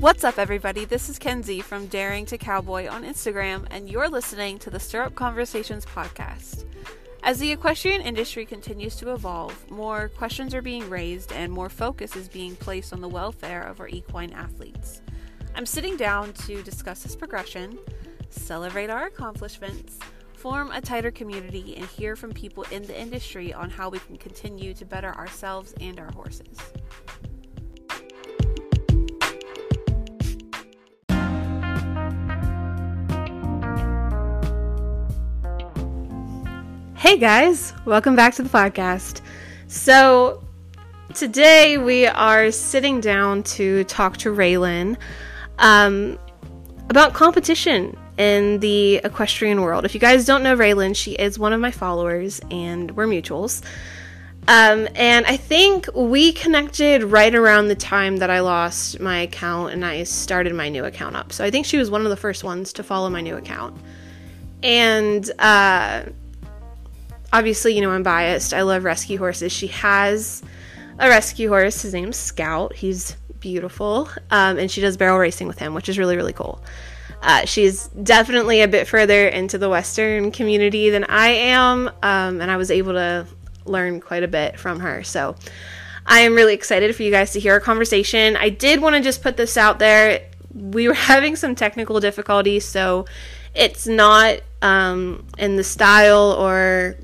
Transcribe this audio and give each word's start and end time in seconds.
What's 0.00 0.24
up, 0.24 0.38
everybody? 0.38 0.86
This 0.86 1.10
is 1.10 1.18
Kenzie 1.18 1.60
from 1.60 1.86
Daring 1.86 2.24
to 2.24 2.38
Cowboy 2.38 2.88
on 2.88 3.04
Instagram, 3.04 3.66
and 3.70 3.86
you're 3.86 4.08
listening 4.08 4.58
to 4.60 4.70
the 4.70 4.80
Stirrup 4.80 5.14
Conversations 5.14 5.84
podcast. 5.84 6.64
As 7.22 7.38
the 7.38 7.52
equestrian 7.52 8.00
industry 8.00 8.46
continues 8.46 8.96
to 8.96 9.12
evolve, 9.12 9.70
more 9.70 10.08
questions 10.08 10.54
are 10.54 10.62
being 10.62 10.88
raised 10.88 11.34
and 11.34 11.52
more 11.52 11.68
focus 11.68 12.16
is 12.16 12.30
being 12.30 12.56
placed 12.56 12.94
on 12.94 13.02
the 13.02 13.10
welfare 13.10 13.60
of 13.60 13.78
our 13.78 13.88
equine 13.88 14.32
athletes. 14.32 15.02
I'm 15.54 15.66
sitting 15.66 15.98
down 15.98 16.32
to 16.32 16.62
discuss 16.62 17.02
this 17.02 17.14
progression, 17.14 17.78
celebrate 18.30 18.88
our 18.88 19.04
accomplishments, 19.04 19.98
form 20.32 20.70
a 20.70 20.80
tighter 20.80 21.10
community, 21.10 21.76
and 21.76 21.84
hear 21.84 22.16
from 22.16 22.32
people 22.32 22.64
in 22.70 22.84
the 22.84 22.98
industry 22.98 23.52
on 23.52 23.68
how 23.68 23.90
we 23.90 23.98
can 23.98 24.16
continue 24.16 24.72
to 24.72 24.86
better 24.86 25.14
ourselves 25.14 25.74
and 25.78 26.00
our 26.00 26.10
horses. 26.12 26.56
Hey 37.00 37.16
guys, 37.16 37.72
welcome 37.86 38.14
back 38.14 38.34
to 38.34 38.42
the 38.42 38.50
podcast. 38.50 39.22
So, 39.68 40.44
today 41.14 41.78
we 41.78 42.04
are 42.04 42.50
sitting 42.50 43.00
down 43.00 43.42
to 43.44 43.84
talk 43.84 44.18
to 44.18 44.28
Raelynn 44.30 44.98
um, 45.58 46.18
about 46.90 47.14
competition 47.14 47.96
in 48.18 48.60
the 48.60 48.96
equestrian 48.96 49.62
world. 49.62 49.86
If 49.86 49.94
you 49.94 49.98
guys 49.98 50.26
don't 50.26 50.42
know 50.42 50.54
Raelynn, 50.54 50.94
she 50.94 51.12
is 51.12 51.38
one 51.38 51.54
of 51.54 51.60
my 51.60 51.70
followers 51.70 52.38
and 52.50 52.90
we're 52.90 53.06
mutuals. 53.06 53.62
Um, 54.46 54.86
and 54.94 55.24
I 55.24 55.38
think 55.38 55.88
we 55.94 56.34
connected 56.34 57.02
right 57.02 57.34
around 57.34 57.68
the 57.68 57.76
time 57.76 58.18
that 58.18 58.28
I 58.28 58.40
lost 58.40 59.00
my 59.00 59.20
account 59.20 59.72
and 59.72 59.86
I 59.86 60.02
started 60.02 60.54
my 60.54 60.68
new 60.68 60.84
account 60.84 61.16
up. 61.16 61.32
So 61.32 61.46
I 61.46 61.50
think 61.50 61.64
she 61.64 61.78
was 61.78 61.90
one 61.90 62.02
of 62.02 62.10
the 62.10 62.16
first 62.16 62.44
ones 62.44 62.74
to 62.74 62.82
follow 62.82 63.08
my 63.08 63.22
new 63.22 63.36
account. 63.36 63.80
And 64.62 65.30
uh, 65.38 66.02
obviously, 67.32 67.74
you 67.74 67.80
know, 67.80 67.90
I'm 67.90 68.02
biased. 68.02 68.54
I 68.54 68.62
love 68.62 68.84
rescue 68.84 69.18
horses. 69.18 69.52
She 69.52 69.68
has 69.68 70.42
a 70.98 71.08
rescue 71.08 71.48
horse. 71.48 71.82
His 71.82 71.94
name's 71.94 72.16
Scout. 72.16 72.74
He's 72.74 73.16
beautiful. 73.40 74.08
Um, 74.30 74.58
and 74.58 74.70
she 74.70 74.80
does 74.80 74.96
barrel 74.96 75.18
racing 75.18 75.46
with 75.46 75.58
him, 75.58 75.74
which 75.74 75.88
is 75.88 75.98
really, 75.98 76.16
really 76.16 76.32
cool. 76.32 76.62
Uh, 77.22 77.44
she's 77.44 77.88
definitely 77.88 78.62
a 78.62 78.68
bit 78.68 78.86
further 78.86 79.28
into 79.28 79.58
the 79.58 79.68
Western 79.68 80.30
community 80.30 80.90
than 80.90 81.04
I 81.04 81.28
am. 81.28 81.88
Um, 82.02 82.40
and 82.40 82.50
I 82.50 82.56
was 82.56 82.70
able 82.70 82.92
to 82.92 83.26
learn 83.66 84.00
quite 84.00 84.22
a 84.22 84.28
bit 84.28 84.58
from 84.58 84.80
her. 84.80 85.02
So 85.02 85.36
I 86.06 86.20
am 86.20 86.34
really 86.34 86.54
excited 86.54 86.94
for 86.96 87.02
you 87.02 87.10
guys 87.10 87.32
to 87.32 87.40
hear 87.40 87.54
our 87.54 87.60
conversation. 87.60 88.36
I 88.36 88.48
did 88.48 88.80
want 88.80 88.96
to 88.96 89.02
just 89.02 89.22
put 89.22 89.36
this 89.36 89.56
out 89.56 89.78
there. 89.78 90.22
We 90.54 90.88
were 90.88 90.94
having 91.12 91.36
some 91.36 91.54
technical 91.54 92.00
difficulties, 92.00 92.64
so 92.64 93.06
it's 93.54 93.86
not 93.86 94.40
um, 94.62 95.26
in 95.38 95.56
the 95.56 95.64
style 95.64 96.32
or 96.38 96.96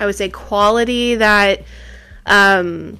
I 0.00 0.06
would 0.06 0.14
say 0.14 0.28
quality 0.28 1.16
that 1.16 1.62
um, 2.26 2.98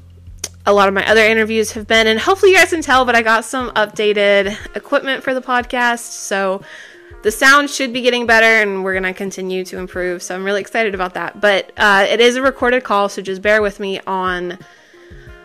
a 0.67 0.73
lot 0.73 0.89
of 0.89 0.95
my 0.95 1.07
other 1.09 1.23
interviews 1.23 1.73
have 1.73 1.87
been. 1.87 2.07
And 2.07 2.19
hopefully, 2.19 2.53
you 2.53 2.59
guys 2.59 2.71
can 2.71 2.83
tell, 2.83 3.05
but 3.05 3.15
I 3.15 3.23
got 3.23 3.45
some 3.45 3.71
updated 3.71 4.57
equipment 4.77 5.23
for 5.23 5.35
the 5.35 5.43
podcast. 5.43 6.13
So 6.13 6.63
the 7.23 7.31
sound 7.31 7.71
should 7.71 7.93
be 7.93 8.01
getting 8.01 8.27
better, 8.27 8.47
and 8.47 8.85
we're 8.85 8.93
going 8.93 9.05
to 9.05 9.13
continue 9.13 9.65
to 9.65 9.79
improve. 9.79 10.23
So 10.23 10.35
I'm 10.35 10.45
really 10.45 10.61
excited 10.61 10.95
about 10.95 11.15
that. 11.15 11.41
But 11.41 11.73
uh, 11.77 12.07
it 12.09 12.21
is 12.21 12.37
a 12.37 12.43
recorded 12.43 12.85
call, 12.85 13.09
so 13.09 13.23
just 13.23 13.43
bear 13.43 13.63
with 13.63 13.81
me 13.81 14.01
on 14.07 14.59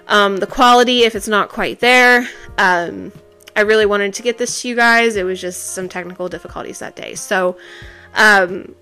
um, 0.07 0.37
the 0.37 0.47
quality 0.47 1.03
if 1.03 1.15
it's 1.15 1.27
not 1.27 1.49
quite 1.49 1.79
there. 1.79 2.27
Um, 2.57 3.11
I 3.55 3.61
really 3.61 3.85
wanted 3.85 4.13
to 4.13 4.21
get 4.21 4.37
this 4.37 4.61
to 4.61 4.69
you 4.69 4.75
guys. 4.75 5.15
It 5.15 5.23
was 5.23 5.41
just 5.41 5.73
some 5.73 5.89
technical 5.89 6.29
difficulties 6.29 6.79
that 6.79 6.95
day. 6.95 7.15
So, 7.15 7.57
um, 8.13 8.73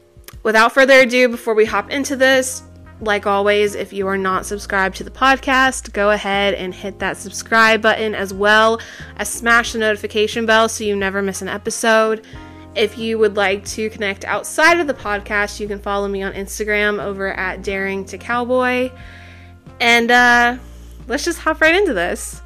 without 0.43 0.73
further 0.73 1.01
ado, 1.01 1.29
before 1.29 1.53
we 1.53 1.65
hop 1.65 1.91
into 1.91 2.15
this, 2.15 2.63
like 2.99 3.27
always, 3.27 3.75
if 3.75 3.93
you 3.93 4.07
are 4.07 4.17
not 4.17 4.45
subscribed 4.45 4.97
to 4.97 5.03
the 5.03 5.11
podcast, 5.11 5.93
go 5.93 6.11
ahead 6.11 6.55
and 6.55 6.73
hit 6.73 6.99
that 6.99 7.17
subscribe 7.17 7.81
button 7.81 8.15
as 8.15 8.33
well 8.33 8.81
as 9.17 9.29
smash 9.29 9.73
the 9.73 9.79
notification 9.79 10.45
bell 10.45 10.67
so 10.67 10.83
you 10.83 10.95
never 10.95 11.21
miss 11.21 11.41
an 11.41 11.47
episode. 11.47 12.25
If 12.75 12.97
you 12.97 13.17
would 13.17 13.35
like 13.35 13.65
to 13.65 13.89
connect 13.89 14.25
outside 14.25 14.79
of 14.79 14.87
the 14.87 14.93
podcast, 14.93 15.59
you 15.59 15.67
can 15.67 15.79
follow 15.79 16.07
me 16.07 16.23
on 16.23 16.33
Instagram 16.33 16.99
over 16.99 17.33
at 17.33 17.61
Daring 17.61 18.05
to 18.05 18.17
Cowboy. 18.17 18.91
And 19.79 20.09
uh, 20.09 20.57
let's 21.07 21.25
just 21.25 21.39
hop 21.39 21.61
right 21.61 21.75
into 21.75 21.93
this. 21.93 22.41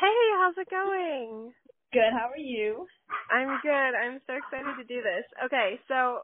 Hey, 0.00 0.22
how's 0.38 0.56
it 0.58 0.70
going? 0.70 1.52
Good. 1.92 2.12
How 2.12 2.30
are 2.30 2.38
you? 2.38 2.86
I'm 3.30 3.58
good. 3.58 3.70
I'm 3.70 4.20
so 4.26 4.34
excited 4.34 4.76
to 4.76 4.84
do 4.84 5.02
this. 5.02 5.24
Okay, 5.46 5.80
so 5.88 6.20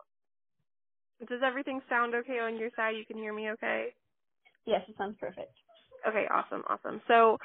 does 1.28 1.40
everything 1.44 1.80
sound 1.90 2.14
okay 2.14 2.40
on 2.40 2.58
your 2.58 2.70
side? 2.76 2.96
You 2.96 3.06
can 3.06 3.18
hear 3.18 3.34
me 3.34 3.50
okay? 3.52 3.88
Yes, 4.66 4.82
it 4.88 4.96
sounds 4.98 5.16
perfect. 5.20 5.54
Okay, 6.08 6.26
awesome, 6.32 6.62
awesome. 6.68 7.02
So, 7.08 7.38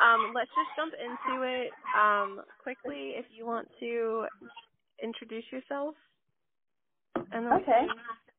um, 0.00 0.32
let's 0.34 0.50
just 0.56 0.76
jump 0.76 0.94
into 0.94 1.42
it 1.42 1.74
um, 1.94 2.42
quickly. 2.58 3.14
If 3.16 3.26
you 3.36 3.46
want 3.46 3.68
to 3.80 4.26
introduce 5.02 5.44
yourself, 5.52 5.94
and 7.32 7.46
then 7.46 7.62
Okay. 7.62 7.86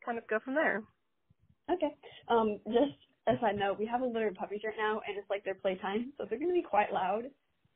kind 0.05 0.17
of 0.17 0.27
go 0.29 0.39
from 0.45 0.55
there. 0.55 0.83
Okay. 1.71 1.95
Um, 2.29 2.59
just 2.67 2.99
as 3.27 3.37
I 3.41 3.51
know, 3.53 3.75
we 3.77 3.85
have 3.85 4.01
a 4.01 4.05
litter 4.05 4.27
of 4.27 4.35
puppies 4.35 4.61
right 4.65 4.73
now, 4.77 5.01
and 5.07 5.17
it's 5.17 5.29
like 5.29 5.43
their 5.43 5.55
playtime, 5.55 6.11
so 6.17 6.25
they're 6.29 6.39
going 6.39 6.51
to 6.51 6.53
be 6.53 6.61
quite 6.67 6.91
loud 6.91 7.23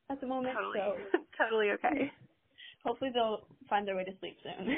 at 0.09 0.19
the 0.22 0.28
moment. 0.28 0.56
Totally, 0.56 0.80
So 1.12 1.19
totally 1.38 1.69
okay. 1.72 2.12
hopefully 2.85 3.12
they'll 3.13 3.47
find 3.69 3.88
their 3.88 3.96
way 3.96 4.03
to 4.03 4.12
sleep 4.19 4.38
soon. 4.44 4.75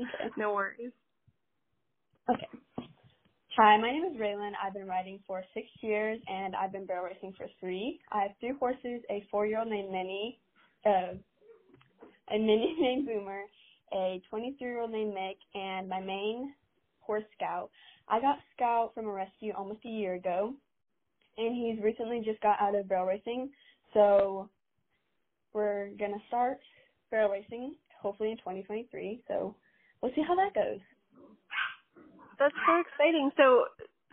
okay. 0.00 0.30
No 0.36 0.52
worries. 0.52 0.92
Okay. 2.30 2.46
Hi, 3.56 3.78
my 3.80 3.90
name 3.90 4.04
is 4.04 4.20
Raelynn. 4.20 4.52
I've 4.62 4.74
been 4.74 4.86
riding 4.86 5.18
for 5.26 5.42
six 5.54 5.66
years, 5.80 6.20
and 6.28 6.54
I've 6.54 6.72
been 6.72 6.84
barrel 6.84 7.04
racing 7.06 7.32
for 7.38 7.46
three. 7.58 7.98
I 8.12 8.22
have 8.22 8.30
three 8.40 8.52
horses: 8.60 9.00
a 9.08 9.26
four-year-old 9.30 9.68
named 9.68 9.90
Minnie, 9.90 10.38
uh, 10.84 11.14
a 12.34 12.38
mini 12.38 12.76
named 12.78 13.06
Boomer, 13.06 13.40
a 13.94 14.20
23-year-old 14.30 14.90
named 14.90 15.14
Mick, 15.14 15.36
and 15.54 15.88
my 15.88 16.00
main 16.00 16.52
horse 17.06 17.24
Scout. 17.36 17.70
I 18.08 18.20
got 18.20 18.38
Scout 18.54 18.92
from 18.94 19.06
a 19.06 19.12
rescue 19.12 19.52
almost 19.56 19.80
a 19.84 19.88
year 19.88 20.14
ago, 20.14 20.54
and 21.38 21.54
he's 21.54 21.82
recently 21.82 22.22
just 22.24 22.40
got 22.40 22.60
out 22.60 22.74
of 22.74 22.88
barrel 22.88 23.06
racing. 23.06 23.50
So 23.94 24.48
we're 25.52 25.90
gonna 25.98 26.22
start 26.28 26.58
barrel 27.10 27.30
racing 27.30 27.74
hopefully 28.00 28.30
in 28.30 28.36
2023. 28.38 29.22
So 29.28 29.54
we'll 30.00 30.12
see 30.14 30.22
how 30.22 30.36
that 30.36 30.54
goes. 30.54 30.80
That's 32.38 32.54
so 32.66 32.80
exciting. 32.80 33.30
So, 33.36 33.66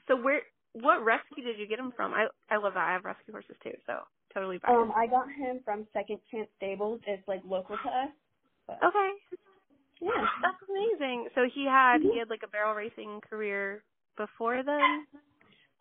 so 0.07 0.15
where, 0.15 0.41
what 0.73 1.03
rescue 1.03 1.43
did 1.43 1.59
you 1.59 1.67
get 1.67 1.77
him 1.77 1.91
from? 1.95 2.13
I, 2.13 2.27
I 2.49 2.57
love 2.57 2.73
that. 2.73 2.87
I 2.89 2.93
have 2.93 3.05
rescue 3.05 3.33
horses 3.33 3.55
too, 3.63 3.75
so 3.85 3.99
totally 4.33 4.57
biased. 4.57 4.79
Um, 4.79 4.91
I 4.95 5.07
got 5.07 5.27
him 5.29 5.59
from 5.63 5.85
Second 5.93 6.19
Chance 6.31 6.47
Stables. 6.57 7.01
It's 7.05 7.27
like 7.27 7.41
local 7.45 7.75
to 7.75 7.89
us. 7.89 8.09
But, 8.65 8.79
okay, 8.81 9.09
yeah. 10.03 10.27
that's 10.43 10.61
amazing. 10.69 11.29
So 11.35 11.41
he 11.53 11.65
had, 11.65 12.01
he 12.01 12.19
had 12.19 12.29
like 12.29 12.43
a 12.43 12.47
barrel 12.47 12.75
racing 12.75 13.21
career 13.29 13.83
before 14.17 14.63
then. 14.63 15.07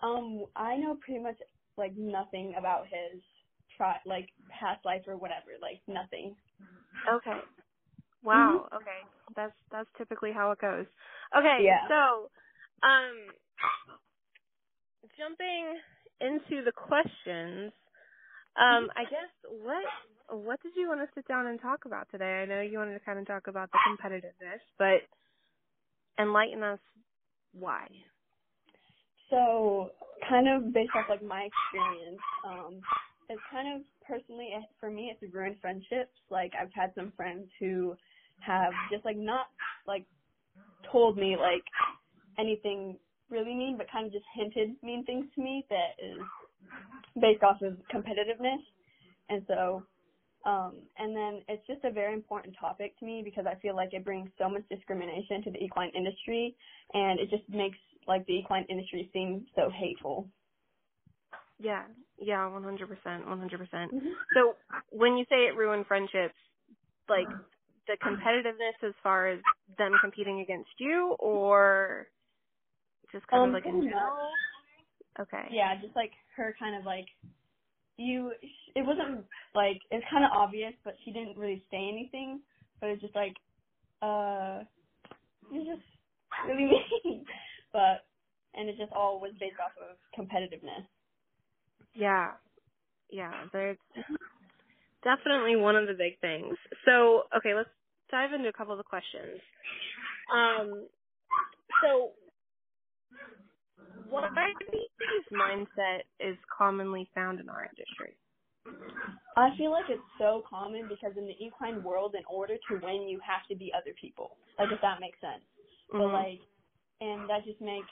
Um, 0.03 0.47
I 0.57 0.77
know 0.77 0.97
pretty 1.05 1.23
much 1.23 1.37
like 1.77 1.97
nothing 1.97 2.55
about 2.59 2.85
his 2.85 3.23
try 3.77 3.97
like 4.05 4.29
past 4.49 4.85
life 4.85 5.03
or 5.07 5.17
whatever. 5.17 5.53
Like 5.61 5.81
nothing. 5.87 6.35
Okay. 7.11 7.39
Wow. 8.23 8.69
Okay. 8.75 9.01
That's 9.37 9.55
that's 9.71 9.89
typically 9.99 10.33
how 10.33 10.51
it 10.53 10.61
goes. 10.61 10.87
Okay. 11.37 11.59
Yeah. 11.63 11.87
So, 11.89 12.31
um, 12.83 13.15
jumping 15.19 15.79
into 16.21 16.65
the 16.65 16.73
questions, 16.73 17.73
um, 18.59 18.91
I 18.97 19.05
guess 19.05 19.33
what 19.63 19.85
what 20.37 20.63
did 20.63 20.73
you 20.77 20.89
want 20.89 21.01
to 21.01 21.09
sit 21.15 21.27
down 21.29 21.47
and 21.47 21.61
talk 21.61 21.85
about 21.85 22.09
today? 22.11 22.43
I 22.43 22.45
know 22.47 22.61
you 22.61 22.79
wanted 22.79 22.95
to 22.95 23.05
kind 23.05 23.19
of 23.19 23.27
talk 23.27 23.47
about 23.47 23.71
the 23.71 23.79
competitiveness, 23.89 24.61
but 24.79 25.03
enlighten 26.23 26.63
us 26.63 26.79
why. 27.53 27.87
So 29.31 29.91
kind 30.29 30.49
of 30.49 30.73
based 30.73 30.91
off 30.97 31.07
like 31.09 31.23
my 31.23 31.49
experience, 31.49 32.21
um, 32.47 32.81
it's 33.29 33.41
kind 33.51 33.77
of 33.77 33.83
personally 34.07 34.51
eh, 34.55 34.63
for 34.81 34.91
me 34.91 35.13
it's 35.13 35.35
ruined 35.35 35.57
friendships. 35.61 36.13
Like 36.31 36.53
I've 36.61 36.73
had 36.75 36.93
some 36.95 37.13
friends 37.17 37.49
who 37.61 37.97
have 38.41 38.73
just 38.91 39.05
like 39.05 39.17
not 39.17 39.47
like 39.87 40.05
told 40.91 41.17
me 41.17 41.37
like 41.37 41.65
anything 42.39 42.97
really 43.31 43.55
mean, 43.55 43.77
but 43.77 43.87
kind 43.91 44.07
of 44.07 44.13
just 44.13 44.25
hinted 44.35 44.77
mean 44.83 45.05
things 45.05 45.27
to 45.35 45.43
me 45.43 45.65
that 45.71 45.97
is 46.03 46.21
based 47.21 47.43
off 47.43 47.61
of 47.63 47.77
competitiveness. 47.95 48.61
And 49.29 49.43
so 49.47 49.83
Um, 50.47 50.83
and 50.99 51.17
then 51.17 51.43
it's 51.49 51.67
just 51.67 51.85
a 51.85 51.93
very 51.93 52.15
important 52.15 52.57
topic 52.61 52.99
to 53.01 53.07
me 53.07 53.23
because 53.25 53.47
I 53.51 53.57
feel 53.61 53.77
like 53.77 53.95
it 53.95 54.05
brings 54.05 54.31
so 54.39 54.49
much 54.49 54.63
discrimination 54.71 55.43
to 55.45 55.51
the 55.53 55.59
equine 55.59 55.91
industry 55.97 56.57
and 56.95 57.21
it 57.21 57.31
just 57.31 57.49
makes 57.49 57.79
like 58.09 58.27
the 58.27 58.35
equine 58.39 58.67
industry 58.71 59.11
seem 59.13 59.47
so 59.57 59.71
hateful. 59.71 60.29
Yeah, 61.61 61.85
yeah, 62.19 62.49
one 62.49 62.65
hundred 62.65 62.89
percent, 62.89 63.27
one 63.27 63.39
hundred 63.39 63.59
percent. 63.61 63.93
Mm-hmm. 63.95 64.09
So 64.35 64.55
when 64.91 65.17
you 65.17 65.25
say 65.31 65.47
it 65.47 65.57
ruined 65.57 65.87
friendships, 65.87 66.35
like 67.09 67.29
the 67.87 67.97
competitiveness 68.05 68.89
as 68.89 68.95
far 69.03 69.29
as 69.29 69.41
them 69.79 69.93
competing 70.01 70.41
against 70.41 70.71
you, 70.79 71.17
or 71.21 72.09
just 73.13 73.27
kind 73.29 73.45
Um, 73.45 73.51
of 73.51 73.55
like 73.55 73.67
in 73.67 73.83
general? 73.83 74.31
Okay. 75.21 75.49
Yeah, 75.51 75.75
just 75.83 75.97
like 75.97 76.13
her 76.37 76.55
kind 76.59 76.77
of 76.77 76.85
like 76.85 77.07
you. 77.97 78.33
It 78.75 78.87
wasn't 78.87 79.25
like 79.55 79.81
it's 79.91 80.05
kind 80.11 80.25
of 80.25 80.31
obvious, 80.33 80.73
but 80.85 80.95
she 81.05 81.13
didn't 81.13 81.37
really 81.37 81.63
say 81.71 81.89
anything. 81.89 82.41
But 82.81 82.91
it's 82.91 83.03
just 83.03 83.15
like, 83.15 83.35
uh, 84.03 84.65
you're 85.53 85.77
just 85.77 85.87
really 86.47 86.71
mean. 87.05 87.25
but 87.73 88.05
and 88.55 88.69
it 88.69 88.77
just 88.79 88.93
all 88.93 89.21
was 89.21 89.33
based 89.41 89.57
off 89.63 89.73
of 89.81 89.97
competitiveness. 90.19 90.85
Yeah. 91.95 92.33
Yeah, 93.11 93.45
there's 93.53 93.77
definitely 95.05 95.57
one 95.57 95.77
of 95.77 95.87
the 95.87 95.93
big 95.93 96.19
things. 96.21 96.57
So, 96.87 97.25
okay, 97.37 97.55
let's 97.55 97.69
dive 98.11 98.33
into 98.33 98.49
a 98.49 98.53
couple 98.53 98.73
of 98.73 98.79
the 98.79 98.85
questions. 98.85 99.41
Um, 100.33 100.89
so 101.83 102.13
what 104.13 104.25
mindset 105.33 106.01
is 106.21 106.37
commonly 106.57 107.09
found 107.15 107.41
in 107.41 107.49
our 107.51 107.65
industry? 107.65 108.19
I 109.37 109.51
feel 109.59 109.71
like 109.73 109.87
it's 109.89 110.03
so 110.19 110.43
common 110.51 110.89
because 110.89 111.17
in 111.17 111.27
the 111.27 111.37
equine 111.45 111.85
world, 111.85 112.15
in 112.17 112.25
order 112.31 112.57
to 112.69 112.75
win, 112.83 113.09
you 113.09 113.21
have 113.27 113.47
to 113.49 113.57
be 113.57 113.73
other 113.77 113.95
people. 114.01 114.39
Like 114.59 114.71
if 114.73 114.81
that 114.83 115.01
makes 115.01 115.21
sense. 115.21 115.45
But 115.97 116.11
Mhm. 116.11 116.13
like, 116.13 116.41
and 117.01 117.29
that 117.31 117.45
just 117.47 117.61
makes 117.61 117.89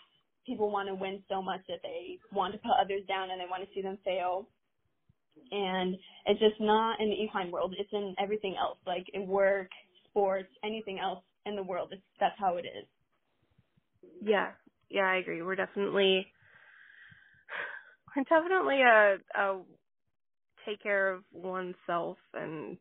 people 0.46 0.70
want 0.70 0.88
to 0.88 0.96
win 0.96 1.22
so 1.28 1.42
much 1.42 1.60
that 1.68 1.80
they 1.82 2.18
want 2.32 2.54
to 2.54 2.58
put 2.60 2.72
others 2.80 3.02
down 3.08 3.30
and 3.30 3.40
they 3.40 3.46
want 3.50 3.64
to 3.68 3.74
see 3.74 3.82
them 3.82 3.98
fail. 4.04 4.48
And 5.52 5.96
it's 6.26 6.40
just 6.40 6.60
not 6.60 7.00
in 7.00 7.10
the 7.10 7.16
equine 7.22 7.50
world. 7.52 7.74
It's 7.78 7.92
in 7.92 8.14
everything 8.18 8.56
else, 8.58 8.78
like 8.86 9.06
in 9.14 9.28
work, 9.28 9.68
sports, 10.10 10.50
anything 10.64 10.98
else 11.00 11.24
in 11.46 11.56
the 11.56 11.64
world. 11.64 11.90
It's, 11.92 12.02
that's 12.20 12.38
how 12.38 12.56
it 12.56 12.66
is. 12.66 12.86
Yeah, 14.20 14.52
yeah, 14.90 15.02
I 15.06 15.16
agree. 15.16 15.42
We're 15.42 15.56
definitely 15.56 16.26
we're 18.16 18.24
definitely 18.24 18.82
a, 18.82 19.16
a 19.40 19.62
take 20.66 20.82
care 20.82 21.12
of 21.12 21.24
oneself 21.32 22.18
and 22.34 22.78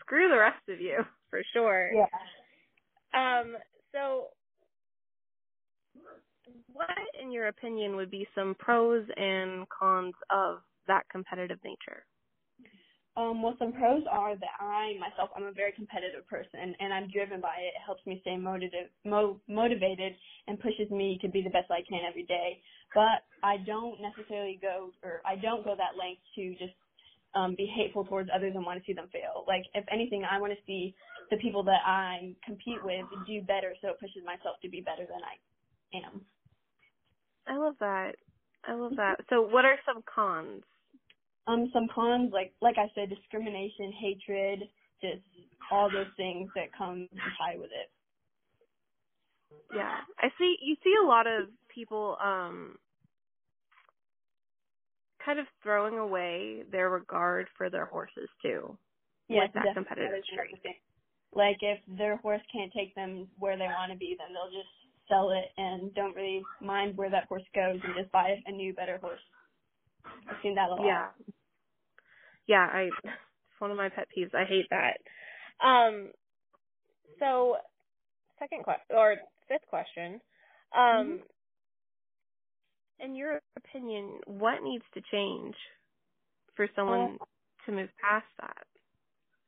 screw 0.00 0.28
the 0.28 0.38
rest 0.38 0.68
of 0.68 0.80
you 0.80 0.98
for 1.30 1.42
sure. 1.52 1.92
Yeah. 1.92 2.06
Um, 3.14 3.56
so 3.92 4.28
what, 6.72 6.88
in 7.20 7.32
your 7.32 7.48
opinion, 7.48 7.96
would 7.96 8.10
be 8.10 8.28
some 8.34 8.54
pros 8.58 9.06
and 9.16 9.66
cons 9.68 10.14
of 10.30 10.58
that 10.86 11.08
competitive 11.10 11.58
nature? 11.64 12.04
Um, 13.16 13.42
well, 13.42 13.56
some 13.58 13.72
pros 13.72 14.02
are 14.10 14.36
that 14.36 14.56
I 14.60 14.94
myself, 15.00 15.30
I'm 15.34 15.44
a 15.44 15.52
very 15.52 15.72
competitive 15.72 16.26
person, 16.28 16.74
and 16.78 16.92
I'm 16.92 17.08
driven 17.10 17.40
by 17.40 17.56
it. 17.60 17.72
It 17.72 17.82
helps 17.84 18.04
me 18.06 18.18
stay 18.20 18.36
motivated, 18.36 18.90
mo- 19.04 19.40
motivated, 19.48 20.12
and 20.46 20.60
pushes 20.60 20.90
me 20.90 21.18
to 21.22 21.28
be 21.28 21.42
the 21.42 21.50
best 21.50 21.70
I 21.70 21.80
can 21.88 22.02
every 22.06 22.24
day. 22.24 22.60
But 22.94 23.24
I 23.42 23.56
don't 23.64 24.00
necessarily 24.02 24.58
go, 24.60 24.92
or 25.02 25.22
I 25.26 25.36
don't 25.36 25.64
go 25.64 25.74
that 25.76 25.96
length 25.98 26.22
to 26.36 26.50
just 26.60 26.76
um, 27.34 27.54
be 27.56 27.66
hateful 27.66 28.04
towards 28.04 28.30
others 28.34 28.52
and 28.54 28.64
want 28.64 28.80
to 28.80 28.86
see 28.86 28.92
them 28.92 29.08
fail. 29.12 29.44
Like, 29.48 29.64
if 29.74 29.84
anything, 29.92 30.24
I 30.30 30.40
want 30.40 30.52
to 30.52 30.60
see 30.66 30.94
the 31.30 31.38
people 31.38 31.62
that 31.64 31.80
I 31.84 32.34
compete 32.44 32.84
with 32.84 33.04
do 33.26 33.42
better, 33.42 33.74
so 33.82 33.88
it 33.88 34.00
pushes 34.00 34.24
myself 34.24 34.56
to 34.62 34.68
be 34.68 34.80
better 34.80 35.06
than 35.08 35.20
I 35.24 36.06
am. 36.06 36.20
I 37.46 37.56
love 37.56 37.74
that. 37.80 38.12
I 38.64 38.74
love 38.74 38.92
that. 38.96 39.16
So 39.30 39.42
what 39.42 39.64
are 39.64 39.78
some 39.86 40.02
cons? 40.12 40.62
Um, 41.46 41.70
some 41.72 41.88
cons, 41.94 42.30
like 42.32 42.54
like 42.60 42.76
I 42.78 42.90
said, 42.94 43.08
discrimination, 43.10 43.92
hatred, 43.92 44.60
just 45.00 45.22
all 45.70 45.90
those 45.90 46.10
things 46.16 46.50
that 46.54 46.68
come 46.76 47.08
tied 47.38 47.58
with 47.58 47.70
it. 47.70 47.90
Yeah. 49.74 49.98
I 50.18 50.28
see 50.38 50.56
you 50.62 50.76
see 50.84 50.94
a 51.02 51.06
lot 51.06 51.26
of 51.26 51.48
people 51.74 52.16
um 52.22 52.78
kind 55.24 55.38
of 55.38 55.46
throwing 55.62 55.98
away 55.98 56.62
their 56.70 56.90
regard 56.90 57.48
for 57.56 57.70
their 57.70 57.86
horses 57.86 58.28
too. 58.42 58.78
Yes, 59.28 59.50
with 59.54 59.64
that 59.64 59.74
competitive 59.74 60.22
streak. 60.32 60.62
Like 61.34 61.58
if 61.60 61.80
their 61.98 62.16
horse 62.18 62.42
can't 62.52 62.72
take 62.72 62.94
them 62.94 63.28
where 63.38 63.56
they 63.56 63.66
want 63.66 63.92
to 63.92 63.98
be, 63.98 64.16
then 64.18 64.28
they'll 64.32 64.50
just 64.50 64.70
sell 65.08 65.30
it 65.30 65.46
and 65.56 65.94
don't 65.94 66.14
really 66.14 66.42
mind 66.60 66.96
where 66.96 67.10
that 67.10 67.26
horse 67.28 67.44
goes 67.54 67.80
and 67.82 67.94
just 67.98 68.12
buy 68.12 68.36
a 68.46 68.52
new, 68.52 68.72
better 68.74 68.98
horse. 68.98 69.20
I've 70.28 70.36
seen 70.42 70.54
that 70.54 70.70
a 70.70 70.74
lot. 70.74 70.86
Yeah. 70.86 71.08
Yeah, 72.46 72.66
I 72.72 72.90
it's 73.04 73.60
one 73.60 73.70
of 73.70 73.76
my 73.76 73.88
pet 73.88 74.08
peeves. 74.16 74.34
I 74.34 74.44
hate 74.44 74.66
that. 74.70 74.98
Um 75.64 76.12
so 77.18 77.56
second 78.38 78.64
question 78.64 78.96
or 78.96 79.16
fifth 79.48 79.66
question. 79.68 80.20
Um 80.76 81.20
in 82.98 83.14
your 83.14 83.40
opinion, 83.56 84.20
what 84.26 84.62
needs 84.62 84.84
to 84.94 85.02
change 85.12 85.54
for 86.56 86.68
someone 86.74 87.18
to 87.66 87.72
move 87.72 87.90
past 88.00 88.26
that? 88.40 88.66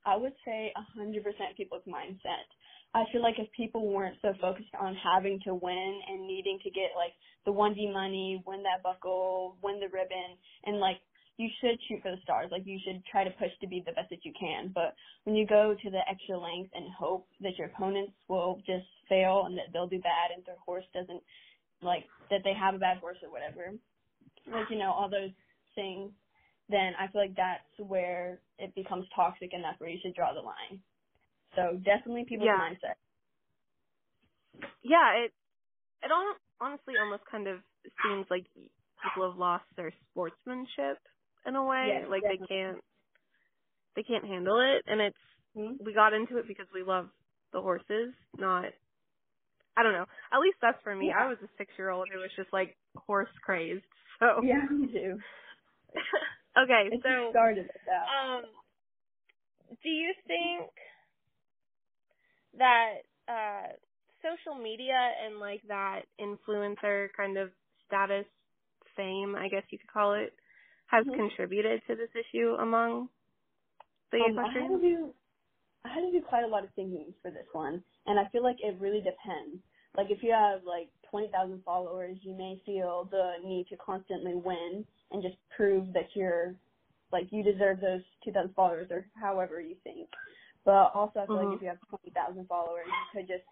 I 0.05 0.17
would 0.17 0.35
say 0.45 0.73
a 0.77 0.99
hundred 0.99 1.25
percent 1.25 1.57
people's 1.57 1.85
mindset. 1.87 2.49
I 2.95 3.05
feel 3.13 3.23
like 3.23 3.39
if 3.39 3.53
people 3.53 3.87
weren't 3.93 4.17
so 4.23 4.33
focused 4.41 4.75
on 4.81 4.97
having 4.97 5.41
to 5.45 5.55
win 5.55 6.01
and 6.09 6.27
needing 6.27 6.59
to 6.65 6.71
get 6.71 6.97
like 6.97 7.13
the 7.45 7.53
one 7.53 7.75
D 7.75 7.91
money, 7.93 8.43
win 8.47 8.63
that 8.63 8.83
buckle, 8.83 9.59
win 9.63 9.81
the 9.81 9.89
ribbon, 9.89 10.39
and 10.65 10.81
like 10.81 10.99
you 11.39 11.49
should 11.61 11.81
shoot 11.89 12.03
for 12.03 12.13
the 12.13 12.23
stars. 12.25 12.51
Like 12.53 12.67
you 12.67 12.79
should 12.85 13.05
try 13.07 13.25
to 13.25 13.33
push 13.33 13.53
to 13.63 13.69
be 13.69 13.83
the 13.87 13.93
best 13.95 14.11
that 14.11 14.25
you 14.25 14.35
can. 14.39 14.73
But 14.75 14.95
when 15.25 15.37
you 15.37 15.47
go 15.47 15.77
to 15.83 15.91
the 15.91 16.03
extra 16.11 16.39
length 16.39 16.73
and 16.75 16.93
hope 16.95 17.29
that 17.43 17.59
your 17.59 17.69
opponents 17.69 18.15
will 18.29 18.59
just 18.67 18.87
fail 19.09 19.45
and 19.47 19.59
that 19.59 19.73
they'll 19.73 19.89
do 19.89 20.01
bad 20.01 20.33
and 20.37 20.45
their 20.47 20.59
horse 20.67 20.87
doesn't 20.95 21.23
like 21.83 22.05
that 22.31 22.41
they 22.45 22.55
have 22.55 22.75
a 22.75 22.79
bad 22.81 22.99
horse 22.99 23.19
or 23.23 23.31
whatever, 23.31 23.73
like 24.53 24.71
you 24.71 24.79
know 24.79 24.93
all 24.93 25.11
those 25.11 25.33
things, 25.75 26.13
then 26.71 26.93
I 26.99 27.09
feel 27.13 27.23
like 27.23 27.37
that's 27.37 27.89
where 27.89 28.41
it 28.59 28.75
becomes 28.75 29.07
toxic 29.17 29.51
and 29.53 29.65
that's 29.65 29.81
where 29.81 29.91
you 29.91 29.99
should 30.03 30.15
draw 30.15 30.35
the 30.35 30.41
line. 30.41 30.83
So 31.57 31.79
definitely 31.85 32.27
people's 32.29 32.53
Yeah. 32.53 32.59
mindset. 32.59 32.97
Yeah, 34.83 35.25
it 35.27 35.33
it 36.03 36.13
all 36.13 36.35
honestly 36.61 36.95
almost 37.01 37.25
kind 37.31 37.49
of 37.49 37.61
seems 38.03 38.27
like 38.31 38.47
people 39.03 39.29
have 39.31 39.39
lost 39.39 39.65
their 39.77 39.93
sportsmanship 40.11 40.99
in 41.49 41.57
a 41.57 41.65
way. 41.65 42.03
Yes, 42.03 42.09
like 42.11 42.27
they 42.29 42.41
can't 42.49 42.81
they 43.97 44.05
can't 44.05 44.27
handle 44.27 44.61
it 44.61 44.85
and 44.87 45.01
it's 45.01 45.19
Hmm? 45.57 45.77
we 45.79 45.95
got 45.95 46.15
into 46.15 46.39
it 46.39 46.49
because 46.49 46.67
we 46.75 46.83
love 46.85 47.09
the 47.53 47.61
horses, 47.63 48.15
not 48.39 48.67
I 49.77 49.83
don't 49.85 49.93
know. 49.93 50.07
At 50.33 50.41
least 50.41 50.59
that's 50.63 50.83
for 50.85 50.95
me. 50.95 51.11
Yeah. 51.11 51.15
I 51.17 51.29
was 51.29 51.39
a 51.43 51.49
six 51.59 51.73
year 51.79 51.91
old 51.91 52.09
who 52.13 52.19
was 52.21 52.31
just 52.37 52.53
like 52.53 52.77
horse 52.97 53.29
crazed. 53.45 53.85
So 54.21 54.27
Yeah, 54.43 54.67
me 54.71 54.89
too. 54.93 55.19
okay, 56.59 56.93
It 56.93 57.03
so 57.03 57.11
started 57.31 57.69
that. 57.87 58.09
um 58.09 58.45
do 59.83 59.89
you 59.91 60.15
think 60.27 60.71
that 62.59 62.95
uh 63.29 63.73
social 64.23 64.61
media 64.63 64.99
and 65.25 65.41
like 65.41 65.63
that 65.69 66.03
influencer 66.21 67.09
kind 67.17 67.39
of 67.39 67.51
status 67.87 68.27
fame, 68.97 69.37
I 69.37 69.49
guess 69.49 69.65
you 69.71 69.79
could 69.79 69.93
call 69.93 70.15
it, 70.15 70.35
has 70.89 71.07
Mhm. 71.07 71.17
contributed 71.17 71.83
to 71.89 71.97
this 71.97 72.11
issue 72.15 72.55
among 72.61 73.11
the 74.13 74.19
Um, 74.19 74.39
I 74.39 74.49
had 74.53 74.69
to 74.69 74.81
do 74.81 75.15
I 75.85 75.89
had 75.95 76.03
to 76.03 76.13
do 76.13 76.23
quite 76.27 76.45
a 76.45 76.49
lot 76.49 76.65
of 76.65 76.71
thinking 76.75 77.15
for 77.23 77.31
this 77.31 77.47
one, 77.53 77.85
and 78.07 78.19
I 78.21 78.29
feel 78.31 78.43
like 78.43 78.59
it 78.61 78.81
really 78.81 79.01
depends. 79.01 79.63
Like 79.97 80.09
if 80.11 80.23
you 80.23 80.33
have 80.33 80.65
like 80.65 80.91
twenty 81.11 81.31
thousand 81.31 81.65
followers, 81.65 82.19
you 82.23 82.35
may 82.35 82.61
feel 82.67 83.09
the 83.11 83.35
need 83.45 83.69
to 83.71 83.77
constantly 83.79 84.35
win 84.35 84.87
and 85.13 85.23
just 85.23 85.37
prove 85.57 85.93
that 85.95 86.11
you're 86.17 86.57
like 87.13 87.29
you 87.33 87.45
deserve 87.45 87.81
those 87.81 88.03
two 88.25 88.33
thousand 88.33 88.55
followers 88.55 88.89
or 88.91 89.07
however 89.21 89.61
you 89.61 89.77
think. 89.85 90.11
But 90.65 90.93
also, 90.95 91.21
I 91.21 91.29
feel 91.29 91.41
Mhm. 91.41 91.43
like 91.43 91.53
if 91.53 91.63
you 91.63 91.69
have 91.69 91.79
twenty 91.89 92.11
thousand 92.11 92.49
followers, 92.49 92.87
you 92.89 93.21
could 93.21 93.29
just 93.29 93.47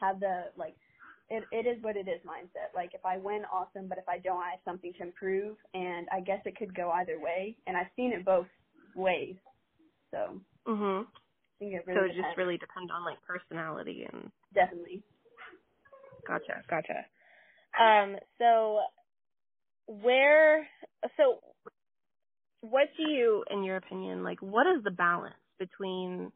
have 0.00 0.20
the 0.20 0.52
like 0.56 0.76
it 1.32 1.48
it 1.52 1.66
is 1.68 1.82
what 1.82 1.96
it 1.96 2.08
is 2.08 2.22
mindset. 2.26 2.74
Like 2.76 2.92
if 2.94 3.04
I 3.06 3.18
win, 3.18 3.44
awesome, 3.52 3.88
but 3.88 3.98
if 3.98 4.08
I 4.08 4.20
don't, 4.20 4.38
I 4.42 4.52
have 4.52 4.60
something 4.66 4.94
to 4.98 5.04
improve, 5.04 5.58
and 5.74 6.08
I 6.12 6.20
guess 6.20 6.42
it 6.46 6.56
could 6.58 6.76
go 6.76 6.92
either 6.92 7.20
way. 7.20 7.58
And 7.66 7.76
I've 7.76 7.92
seen 7.96 8.12
it 8.14 8.24
both 8.26 8.48
ways, 8.96 9.36
so 10.12 10.40
Mhm. 10.66 11.06
It 11.60 11.86
So 11.94 12.02
it 12.02 12.14
just 12.14 12.36
depends. 12.36 12.38
really 12.38 12.58
depends 12.58 12.92
on 12.92 13.04
like 13.04 13.22
personality 13.22 14.04
and 14.12 14.32
Definitely. 14.54 15.02
gotcha, 16.26 16.62
gotcha. 16.70 17.06
Um 17.80 18.16
so 18.38 18.80
where 19.86 20.68
so 21.16 21.40
what 22.62 22.88
do 22.96 23.04
you, 23.04 23.44
in 23.50 23.64
your 23.64 23.76
opinion, 23.76 24.24
like 24.24 24.40
what 24.42 24.66
is 24.66 24.84
the 24.84 24.90
balance 24.92 25.34
between, 25.58 26.32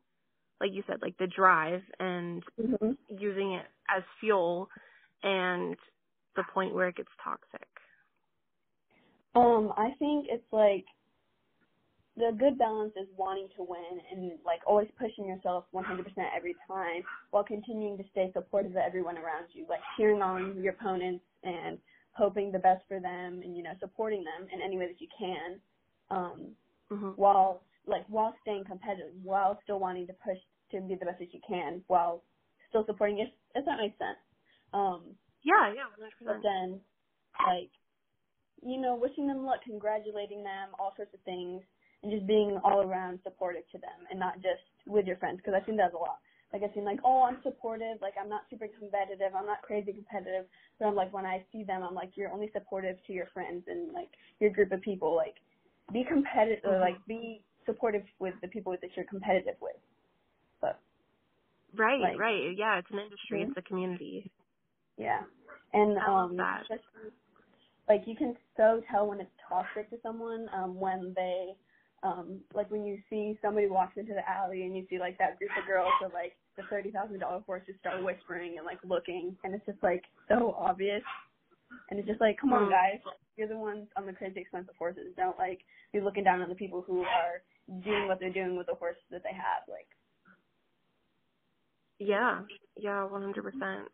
like 0.60 0.70
you 0.72 0.84
said, 0.88 0.98
like 1.02 1.18
the 1.18 1.28
drive 1.28 1.82
and 2.00 2.44
Mm-hmm. 2.60 2.92
using 3.08 3.54
it 3.54 3.66
as 3.94 4.02
fuel 4.20 4.68
and 5.22 5.76
the 6.36 6.44
point 6.54 6.74
where 6.74 6.88
it 6.88 6.96
gets 6.96 7.10
toxic? 7.22 7.68
Um, 9.34 9.72
I 9.76 9.90
think 9.98 10.26
it's 10.30 10.44
like 10.52 10.86
the 12.16 12.32
good 12.38 12.58
balance 12.58 12.92
is 13.00 13.08
wanting 13.16 13.48
to 13.56 13.62
win 13.62 14.00
and 14.10 14.32
like 14.44 14.60
always 14.66 14.88
pushing 14.98 15.26
yourself 15.26 15.64
100% 15.74 16.04
every 16.36 16.54
time 16.66 17.02
while 17.30 17.44
continuing 17.44 17.96
to 17.98 18.04
stay 18.10 18.30
supportive 18.34 18.72
of 18.72 18.78
everyone 18.78 19.16
around 19.18 19.46
you, 19.52 19.66
like 19.68 19.80
cheering 19.96 20.22
on 20.22 20.60
your 20.62 20.72
opponents 20.74 21.24
and 21.44 21.78
hoping 22.12 22.50
the 22.52 22.58
best 22.58 22.82
for 22.88 23.00
them 23.00 23.40
and 23.44 23.56
you 23.56 23.62
know 23.62 23.72
supporting 23.80 24.24
them 24.24 24.48
in 24.52 24.60
any 24.62 24.76
way 24.78 24.88
that 24.88 25.00
you 25.00 25.08
can, 25.18 25.60
um, 26.10 26.48
hmm 26.90 27.12
while 27.16 27.62
like 27.86 28.06
while 28.08 28.34
staying 28.42 28.64
competitive, 28.66 29.12
while 29.22 29.58
still 29.64 29.80
wanting 29.80 30.06
to 30.06 30.14
push 30.14 30.38
to 30.72 30.80
be 30.82 30.96
the 30.96 31.06
best 31.06 31.18
that 31.20 31.34
you 31.34 31.40
can, 31.48 31.82
while 31.88 32.22
still 32.70 32.86
supporting 32.86 33.18
if 33.20 33.28
if 33.54 33.64
that 33.66 33.78
makes 33.78 33.98
sense. 33.98 34.18
Um, 34.72 35.16
Yeah, 35.44 35.72
yeah, 35.74 35.86
one 35.86 36.00
hundred 36.00 36.12
but 36.20 36.42
then 36.42 36.80
like 37.46 37.70
you 38.62 38.78
know 38.80 38.96
wishing 38.96 39.26
them 39.26 39.44
luck 39.44 39.60
congratulating 39.64 40.44
them 40.44 40.70
all 40.78 40.92
sorts 40.96 41.14
of 41.14 41.20
things 41.22 41.62
and 42.02 42.12
just 42.12 42.26
being 42.26 42.58
all 42.64 42.82
around 42.82 43.20
supportive 43.24 43.64
to 43.72 43.78
them 43.78 44.06
and 44.10 44.20
not 44.20 44.36
just 44.36 44.62
with 44.86 45.06
your 45.06 45.16
friends 45.18 45.38
because 45.38 45.54
i 45.56 45.64
think 45.64 45.78
that's 45.78 45.94
a 45.94 45.98
lot 45.98 46.20
like 46.52 46.62
I've 46.62 46.72
seen 46.74 46.84
like 46.84 47.00
oh 47.04 47.22
i'm 47.24 47.38
supportive 47.42 47.98
like 48.02 48.14
i'm 48.20 48.28
not 48.30 48.42
super 48.50 48.68
competitive 48.68 49.34
i'm 49.36 49.46
not 49.46 49.62
crazy 49.62 49.92
competitive 49.92 50.46
but 50.78 50.86
i'm 50.86 50.94
like 50.94 51.12
when 51.12 51.26
i 51.26 51.44
see 51.52 51.64
them 51.64 51.82
i'm 51.82 51.94
like 51.94 52.12
you're 52.16 52.32
only 52.32 52.50
supportive 52.52 52.96
to 53.06 53.12
your 53.12 53.26
friends 53.34 53.64
and 53.68 53.92
like 53.92 54.10
your 54.40 54.50
group 54.50 54.72
of 54.72 54.80
people 54.82 55.16
like 55.16 55.36
be 55.92 56.04
competitive 56.04 56.64
or 56.64 56.78
Mhm. 56.78 56.80
like 56.80 57.04
be 57.06 57.44
supportive 57.66 58.04
with 58.20 58.34
the 58.42 58.48
people 58.48 58.72
that 58.80 58.96
you're 58.96 59.06
competitive 59.06 59.56
with 59.60 59.76
Right, 61.76 62.00
Like- 62.00 62.18
right. 62.18 62.56
Yeah, 62.56 62.78
it's 62.78 62.90
an 62.90 62.98
industry. 62.98 63.40
Mhm. 63.44 63.48
It's 63.48 63.56
a 63.58 63.62
community. 63.62 64.30
Yeah. 64.96 65.22
And 65.72 65.98
I 65.98 66.06
um 66.06 66.38
especially 66.62 67.12
like 67.88 68.06
you 68.06 68.16
can 68.16 68.36
so 68.56 68.82
tell 68.90 69.06
when 69.06 69.20
it's 69.20 69.30
toxic 69.48 69.90
to 69.90 70.00
someone, 70.02 70.48
um, 70.52 70.78
when 70.78 71.12
they 71.14 71.54
um 72.02 72.40
like 72.54 72.70
when 72.70 72.84
you 72.84 73.00
see 73.10 73.38
somebody 73.42 73.66
walks 73.66 73.96
into 73.96 74.12
the 74.14 74.28
alley 74.28 74.64
and 74.64 74.76
you 74.76 74.86
see 74.88 74.98
like 74.98 75.18
that 75.18 75.38
group 75.38 75.50
of 75.58 75.66
girls 75.66 75.92
with 76.00 76.12
like 76.12 76.36
the 76.56 76.62
thirty 76.64 76.90
thousand 76.90 77.18
dollar 77.18 77.40
horses 77.40 77.74
start 77.80 78.02
whispering 78.02 78.56
and 78.58 78.66
like 78.66 78.78
looking 78.84 79.36
and 79.44 79.54
it's 79.54 79.66
just 79.66 79.82
like 79.82 80.04
so 80.28 80.54
obvious. 80.58 81.02
And 81.90 81.98
it's 81.98 82.08
just 82.08 82.20
like, 82.20 82.38
come 82.38 82.52
on 82.52 82.66
Mm. 82.66 82.70
guys, 82.70 83.00
you're 83.36 83.48
the 83.48 83.58
ones 83.58 83.88
on 83.96 84.06
the 84.06 84.12
crazy 84.12 84.40
expensive 84.40 84.76
horses. 84.76 85.14
Don't 85.16 85.36
like 85.38 85.60
be 85.92 86.00
looking 86.00 86.24
down 86.24 86.40
on 86.40 86.48
the 86.48 86.54
people 86.54 86.80
who 86.82 87.02
are 87.02 87.42
doing 87.82 88.06
what 88.06 88.18
they're 88.20 88.32
doing 88.32 88.56
with 88.56 88.66
the 88.66 88.74
horses 88.74 89.02
that 89.10 89.22
they 89.24 89.32
have. 89.34 89.66
Like 89.68 89.88
Yeah, 91.98 92.42
yeah, 92.76 93.04
one 93.04 93.22
hundred 93.22 93.44
percent. 93.44 93.88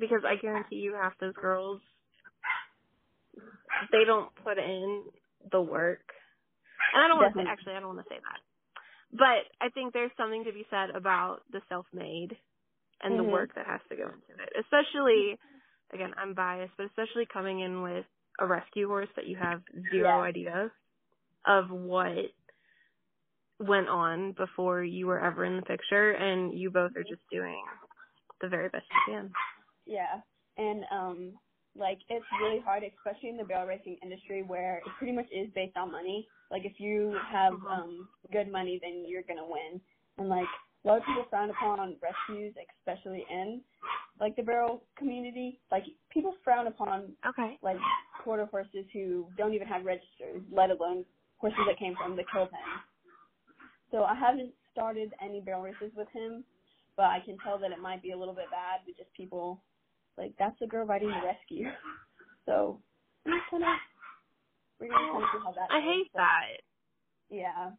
Because 0.00 0.22
I 0.26 0.36
guarantee 0.40 0.76
you, 0.76 0.94
half 0.94 1.14
those 1.20 1.34
girls, 1.34 1.80
they 3.92 4.04
don't 4.06 4.34
put 4.44 4.58
in 4.58 5.04
the 5.52 5.60
work. 5.62 6.02
And 6.94 7.02
I 7.04 7.08
don't 7.08 7.18
want 7.18 7.34
to 7.34 7.38
say 7.40 7.44
actually, 7.48 7.74
I 7.74 7.80
don't 7.80 7.96
want 7.96 8.06
to 8.08 8.14
say 8.14 8.20
that, 8.20 8.40
but 9.12 9.66
I 9.66 9.70
think 9.70 9.92
there's 9.94 10.12
something 10.18 10.44
to 10.44 10.52
be 10.52 10.66
said 10.70 10.90
about 10.96 11.40
the 11.52 11.60
self-made 11.68 12.36
and 13.02 13.18
the 13.18 13.24
Mhm. 13.24 13.24
work 13.24 13.50
that 13.56 13.66
has 13.66 13.80
to 13.90 13.96
go 13.96 14.04
into 14.04 14.42
it. 14.42 14.50
Especially, 14.60 15.38
again, 15.92 16.12
I'm 16.18 16.34
biased, 16.34 16.74
but 16.78 16.86
especially 16.86 17.26
coming 17.32 17.60
in 17.60 17.82
with 17.82 18.06
a 18.40 18.46
rescue 18.46 18.88
horse 18.88 19.08
that 19.16 19.26
you 19.28 19.36
have 19.36 19.62
zero 19.90 20.20
Yeah. 20.20 20.22
idea 20.22 20.72
of 21.46 21.70
what 21.70 22.32
went 23.60 23.88
on 23.88 24.32
before 24.32 24.82
you 24.84 25.06
were 25.06 25.20
ever 25.20 25.44
in 25.44 25.56
the 25.56 25.62
picture, 25.62 26.12
and 26.12 26.58
you 26.58 26.70
both 26.70 26.92
are 26.96 27.04
just 27.04 27.22
doing 27.30 27.62
the 28.40 28.48
very 28.48 28.68
best 28.68 28.86
you 28.90 29.14
can. 29.14 29.32
Yeah, 29.86 30.20
and 30.56 30.84
um, 30.90 31.32
like 31.76 31.98
it's 32.08 32.24
really 32.40 32.60
hard, 32.60 32.82
especially 32.84 33.30
in 33.30 33.36
the 33.36 33.44
barrel 33.44 33.66
racing 33.66 33.98
industry, 34.02 34.42
where 34.42 34.78
it 34.78 34.84
pretty 34.98 35.12
much 35.12 35.26
is 35.32 35.48
based 35.54 35.76
on 35.76 35.92
money. 35.92 36.28
Like 36.50 36.64
if 36.64 36.78
you 36.78 37.16
have 37.30 37.54
Mhm. 37.54 37.66
um 37.70 38.08
good 38.32 38.50
money, 38.50 38.78
then 38.82 39.04
you're 39.06 39.22
gonna 39.22 39.46
win. 39.46 39.80
And 40.18 40.28
like 40.28 40.48
a 40.84 40.88
lot 40.88 40.98
of 40.98 41.04
people 41.06 41.24
frown 41.30 41.50
upon 41.50 41.96
rescues, 42.02 42.54
especially 42.80 43.24
in 43.30 43.62
like 44.20 44.36
the 44.36 44.42
barrel 44.42 44.84
community. 44.96 45.60
Like 45.70 45.84
people 46.10 46.34
frown 46.44 46.66
upon 46.66 47.16
Okay. 47.26 47.58
like 47.62 47.78
quarter 48.24 48.46
horses 48.46 48.86
who 48.92 49.28
don't 49.36 49.54
even 49.54 49.68
have 49.68 49.84
registers, 49.84 50.42
let 50.52 50.70
alone 50.70 51.04
horses 51.38 51.60
that 51.66 51.78
came 51.78 51.94
from 51.96 52.16
the 52.16 52.24
kill 52.32 52.46
pen. 52.46 52.60
So 53.92 54.04
I 54.04 54.14
haven't 54.14 54.54
started 54.72 55.12
any 55.22 55.40
barrel 55.40 55.62
races 55.62 55.92
with 55.96 56.08
him, 56.12 56.44
but 56.96 57.06
I 57.06 57.20
can 57.24 57.38
tell 57.44 57.58
that 57.60 57.72
it 57.72 57.80
might 57.80 58.02
be 58.02 58.12
a 58.12 58.18
little 58.18 58.34
bit 58.34 58.50
bad 58.50 58.80
with 58.86 58.96
just 58.98 59.12
people 59.14 59.62
like 60.18 60.34
that's 60.38 60.58
the 60.60 60.66
girl 60.66 60.86
riding 60.86 61.10
the 61.10 61.22
rescue. 61.26 61.68
So 62.46 62.82
we're 63.26 63.38
just 63.38 63.50
kind 63.50 63.62
of 63.64 63.70
we're 64.80 64.88
gonna 64.88 65.12
kind 65.12 65.24
of 65.24 65.30
see 65.32 65.38
how 65.44 65.52
that. 65.52 65.70
I 65.70 65.80
goes, 65.84 65.84
hate 65.84 66.12
but, 66.14 66.22
that. 66.22 66.58
Yeah. 67.30 67.72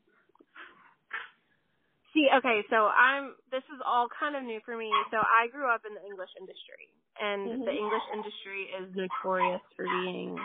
See, 2.13 2.27
okay, 2.39 2.61
so 2.69 2.87
I'm 2.87 3.35
this 3.51 3.63
is 3.73 3.81
all 3.85 4.07
kind 4.19 4.35
of 4.35 4.43
new 4.43 4.59
for 4.65 4.77
me. 4.77 4.91
So 5.11 5.17
I 5.17 5.47
grew 5.51 5.69
up 5.73 5.83
in 5.87 5.95
the 5.95 6.05
English 6.05 6.31
industry, 6.39 6.89
and 7.21 7.59
the 7.65 7.71
Mhm. 7.71 7.77
English 7.77 8.03
industry 8.13 8.69
is 8.81 8.95
notorious 8.95 9.61
for 9.75 9.85
being 9.85 10.37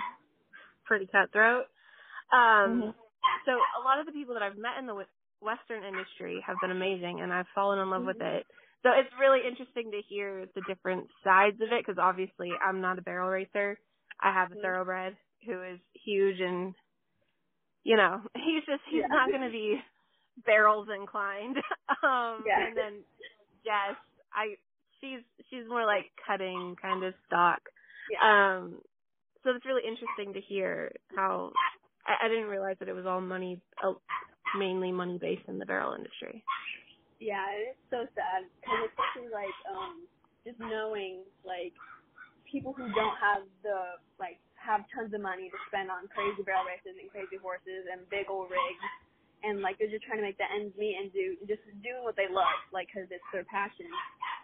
pretty 0.87 1.06
cutthroat. 1.06 1.66
Um 2.33 2.85
Mhm. 2.85 2.94
so 3.47 3.52
a 3.52 3.83
lot 3.85 4.00
of 4.00 4.06
the 4.06 4.12
people 4.12 4.35
that 4.35 4.42
I've 4.44 4.59
met 4.59 4.78
in 4.78 4.87
the 4.87 4.94
western 5.44 5.84
industry 5.84 6.44
have 6.46 6.60
been 6.60 6.72
amazing 6.72 7.20
and 7.22 7.32
I've 7.32 7.46
fallen 7.54 7.80
in 7.80 7.90
love 7.90 8.04
with 8.06 8.20
Mhm. 8.20 8.22
it. 8.22 8.46
So 8.84 8.90
it's 8.92 9.10
really 9.20 9.40
interesting 9.48 9.92
to 9.92 10.02
hear 10.08 10.46
the 10.56 10.62
different 10.62 11.08
sides 11.24 11.56
of 11.62 11.72
it 11.72 11.84
because 11.86 12.00
obviously 12.02 12.58
I'm 12.62 12.80
not 12.82 12.98
a 12.98 13.02
barrel 13.02 13.30
racer. 13.30 13.78
I 14.20 14.32
have 14.34 14.52
a 14.52 14.56
Mhm. 14.56 14.58
thoroughbred 14.58 15.16
who 15.46 15.62
is 15.64 15.80
huge 16.04 16.40
and 16.40 16.74
you 17.84 17.96
know, 17.96 18.22
he's 18.36 18.64
just 18.66 18.82
he's 18.90 19.04
Yeah. 19.04 19.08
not 19.08 19.30
going 19.30 19.44
to 19.44 19.50
be 19.52 19.78
barrels 20.46 20.88
inclined. 20.94 21.56
um 22.04 22.46
Yeah. 22.46 22.62
and 22.62 22.76
then 22.76 23.04
Jess, 23.64 23.96
I 24.32 24.56
she's 25.00 25.20
she's 25.50 25.68
more 25.68 25.86
like 25.86 26.12
cutting 26.26 26.76
kind 26.80 27.04
of 27.04 27.14
stock. 27.26 27.60
Yeah. 28.08 28.18
Um 28.22 28.80
so 29.44 29.50
it's 29.50 29.66
really 29.66 29.82
interesting 29.88 30.34
to 30.34 30.40
hear 30.40 30.92
how 31.14 31.54
I, 32.06 32.26
I 32.26 32.28
didn't 32.28 32.48
realize 32.48 32.76
that 32.80 32.88
it 32.88 32.94
was 32.94 33.06
all 33.06 33.20
money 33.20 33.62
uh, 33.82 33.94
mainly 34.58 34.92
money 34.92 35.18
based 35.18 35.49
in 35.49 35.58
the 35.58 35.66
barrel 35.66 35.94
industry. 35.94 36.44
Yeah, 37.20 37.46
it's 37.73 37.78
so 37.90 38.06
sad 38.14 38.46
because 38.61 38.90
especially 38.90 39.30
like 39.30 39.54
um 39.70 40.06
just 40.44 40.58
knowing 40.61 41.25
like 41.46 41.73
people 42.49 42.73
who 42.75 42.87
don't 42.94 43.18
have 43.18 43.44
the 43.62 44.00
like 44.18 44.40
have 44.58 44.84
tons 44.94 45.12
of 45.14 45.20
money 45.20 45.50
to 45.50 45.58
spend 45.68 45.90
on 45.90 46.08
crazy 46.12 46.42
barrel 46.42 46.64
races 46.66 46.96
and 46.99 47.11
crazy 47.12 47.37
horses 47.38 47.87
and 47.90 48.08
big 48.11 48.28
old 48.30 48.50
rigs 48.50 48.87
and 49.44 49.61
like 49.61 49.76
they're 49.78 49.92
just 49.92 50.04
trying 50.06 50.20
to 50.20 50.26
make 50.26 50.38
the 50.38 50.49
ends 50.49 50.75
meet 50.78 50.96
and 50.96 51.12
do 51.12 51.37
just 51.49 51.62
doing 51.84 52.02
what 52.04 52.16
they 52.16 52.28
love 52.30 52.58
like 52.73 52.88
because 52.88 53.08
it's 53.12 53.25
their 53.32 53.46
passion 53.49 53.88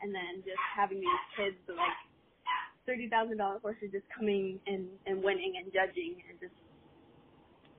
and 0.02 0.12
then 0.14 0.44
just 0.44 0.60
having 0.76 1.00
these 1.00 1.24
kids 1.36 1.56
with 1.68 1.76
like 1.78 1.98
thirty 2.86 3.08
thousand 3.08 3.38
dollar 3.38 3.58
horses 3.60 3.90
just 3.92 4.06
coming 4.14 4.60
and 4.66 4.88
and 5.06 5.22
winning 5.22 5.56
and 5.60 5.72
judging 5.72 6.20
and 6.28 6.36
just 6.40 6.56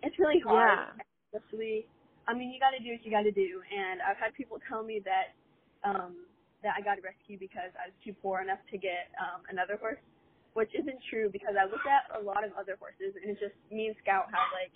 it's 0.03 0.17
really 0.19 0.41
hard 0.41 0.79
Yeah. 0.79 0.93
especially 1.33 1.87
I 2.27 2.33
mean, 2.35 2.51
you 2.53 2.59
got 2.61 2.71
to 2.77 2.81
do 2.83 2.91
what 2.93 3.03
you 3.05 3.11
got 3.11 3.25
to 3.25 3.33
do. 3.35 3.61
And 3.65 4.01
I've 4.01 4.17
had 4.21 4.33
people 4.35 4.59
tell 4.69 4.83
me 4.83 5.01
that 5.05 5.33
um 5.87 6.27
that 6.63 6.77
I 6.77 6.81
got 6.85 6.99
a 6.99 7.03
rescue 7.05 7.39
because 7.41 7.73
I 7.79 7.89
was 7.89 7.97
too 8.05 8.13
poor 8.21 8.41
enough 8.41 8.61
to 8.71 8.77
get 8.77 9.09
um 9.17 9.45
another 9.49 9.77
horse, 9.81 10.01
which 10.53 10.71
isn't 10.77 11.01
true 11.09 11.29
because 11.33 11.57
I 11.57 11.65
looked 11.65 11.87
at 11.89 12.11
a 12.17 12.21
lot 12.21 12.45
of 12.45 12.53
other 12.59 12.77
horses 12.77 13.17
and 13.17 13.31
it's 13.33 13.41
just 13.41 13.57
me 13.73 13.89
and 13.89 13.97
Scout 14.03 14.29
had 14.29 14.49
like 14.53 14.75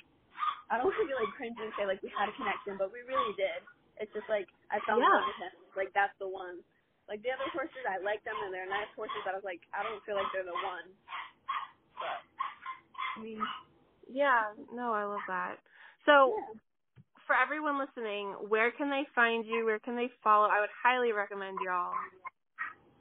I 0.72 0.78
don't 0.80 0.88
want 0.92 1.00
to 1.04 1.10
be 1.10 1.18
like 1.18 1.32
cringe 1.36 1.58
and 1.60 1.74
say 1.76 1.86
like 1.88 2.02
we 2.04 2.12
had 2.14 2.30
a 2.32 2.36
connection, 2.38 2.80
but 2.80 2.94
we 2.94 3.04
really 3.06 3.36
did. 3.36 3.62
It's 4.00 4.14
just 4.16 4.30
like 4.32 4.48
I 4.72 4.80
fell 4.88 5.04
in 5.04 5.08
Yeah. 5.08 5.14
love 5.14 5.26
with 5.28 5.40
him. 5.40 5.54
Like 5.76 5.92
that's 5.96 6.16
the 6.22 6.30
one. 6.30 6.64
Like 7.12 7.22
the 7.26 7.36
other 7.36 7.50
horses, 7.52 7.84
I 7.84 8.00
like 8.00 8.24
them 8.24 8.38
and 8.48 8.54
they're 8.56 8.70
nice 8.70 8.90
horses, 8.96 9.20
but 9.28 9.36
I 9.36 9.40
was 9.40 9.48
like, 9.48 9.62
I 9.76 9.84
don't 9.84 10.00
feel 10.08 10.16
like 10.16 10.32
they're 10.32 10.48
the 10.48 10.56
one. 10.56 10.88
But 12.00 12.20
I 13.00 13.18
mean, 13.24 13.42
Yeah, 14.10 14.54
no, 14.74 14.94
I 14.94 15.06
love 15.06 15.26
that. 15.28 15.58
So 16.06 16.36
yeah. 16.36 16.54
For 17.26 17.36
everyone 17.36 17.80
listening, 17.80 18.34
where 18.48 18.72
can 18.72 18.90
they 18.90 19.04
find 19.14 19.46
you? 19.46 19.66
Where 19.66 19.80
can 19.80 19.96
they 19.96 20.10
follow? 20.24 20.48
I 20.48 20.60
would 20.60 20.74
highly 20.84 21.12
recommend 21.12 21.58
y'all 21.66 21.94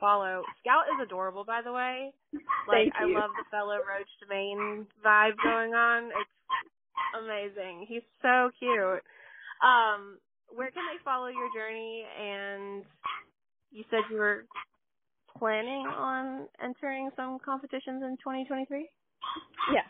follow. 0.01 0.43
Scout 0.61 0.85
is 0.93 1.01
adorable, 1.03 1.45
by 1.45 1.61
the 1.63 1.73
way. 1.73 2.13
Like 2.67 2.93
I 2.99 3.05
love 3.05 3.31
the 3.37 3.45
fellow 3.51 3.77
Roach 3.77 4.09
to 4.21 4.27
Maine 4.29 4.87
vibe 5.05 5.37
going 5.43 5.75
on. 5.75 6.09
It's 6.09 6.37
amazing. 7.17 7.87
He's 7.89 8.05
so 8.23 8.51
cute. 8.59 9.03
Um, 9.63 10.19
where 10.49 10.71
can 10.71 10.85
they 10.89 11.03
follow 11.05 11.29
your 11.29 11.49
journey? 11.55 12.05
And 12.21 12.85
you 13.71 13.85
said 13.91 14.01
you 14.11 14.19
were 14.19 14.45
planning 15.39 15.87
on 15.87 16.47
entering 16.63 17.11
some 17.17 17.39
competitions 17.45 18.03
in 18.03 18.17
2023. 18.23 18.89
Yeah. 19.73 19.81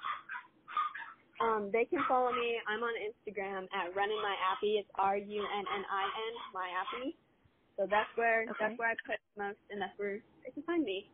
Um, 1.41 1.71
they 1.73 1.85
can 1.87 2.01
follow 2.09 2.33
me. 2.33 2.59
I'm 2.69 2.83
on 2.83 2.95
Instagram 3.01 3.65
at 3.75 3.97
running 3.97 4.21
my 4.23 4.37
appy. 4.53 4.79
It's 4.79 4.91
R 4.97 5.17
U 5.19 5.43
N 5.43 5.65
N 5.75 5.85
I 5.91 6.05
N 6.05 6.35
my 6.55 6.69
appy. 6.71 7.19
So 7.79 7.87
that's 7.91 8.11
where 8.17 8.47
Okay. 8.51 8.59
that's 8.61 8.79
where 8.79 8.91
I 8.91 8.97
put 9.07 9.19
most, 9.39 9.59
and 9.71 9.81
that's 9.83 9.99
where 9.99 10.21
they 10.45 10.53
can 10.53 10.63
find 10.65 10.85
me. 10.85 11.11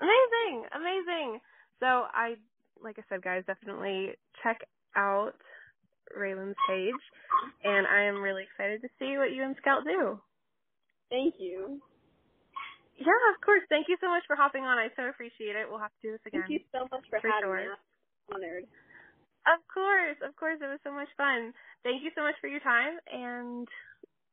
Amazing, 0.00 0.66
amazing. 0.74 1.40
So 1.80 1.86
I, 1.86 2.36
like 2.82 2.98
I 2.98 3.04
said, 3.10 3.22
guys, 3.22 3.44
definitely 3.46 4.14
check 4.42 4.58
out 4.96 5.34
Raelynn's 6.16 6.58
page, 6.66 7.00
and 7.64 7.86
I 7.86 8.04
am 8.04 8.22
really 8.22 8.44
excited 8.44 8.82
to 8.82 8.88
see 8.98 9.18
what 9.18 9.32
you 9.32 9.44
and 9.44 9.56
Scout 9.62 9.84
do. 9.84 10.20
Thank 11.10 11.36
you. 11.38 11.80
Yeah, 12.98 13.22
of 13.34 13.40
course. 13.44 13.62
Thank 13.68 13.88
you 13.88 13.96
so 14.00 14.08
much 14.08 14.24
for 14.26 14.36
hopping 14.36 14.64
on. 14.64 14.78
I 14.78 14.88
so 14.96 15.04
appreciate 15.08 15.56
it. 15.56 15.68
We'll 15.70 15.80
have 15.80 15.92
to 16.02 16.02
do 16.02 16.12
this 16.12 16.26
again. 16.26 16.42
Thank 16.42 16.46
you 16.48 16.60
so 16.72 16.88
much 16.92 17.04
for, 17.10 17.20
For 17.20 17.30
having 17.30 17.42
sure. 17.42 17.56
me. 17.56 17.74
I'm 18.30 18.36
honored. 18.36 18.64
Of 19.46 19.60
course, 19.72 20.16
of 20.26 20.36
course. 20.36 20.58
It 20.60 20.66
was 20.66 20.78
so 20.84 20.92
much 20.92 21.08
fun. 21.16 21.52
Thank 21.82 22.02
you 22.02 22.10
so 22.14 22.22
much 22.22 22.34
for 22.40 22.48
your 22.48 22.60
time, 22.60 22.98
and 23.12 23.66